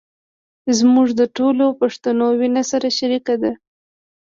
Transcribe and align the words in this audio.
زموږ 0.77 1.07
د 1.19 1.21
ټولو 1.37 1.65
پښتنو 1.81 2.25
وينه 2.39 2.63
سره 2.71 2.87
شریکه 2.97 3.35
ده. 3.43 3.51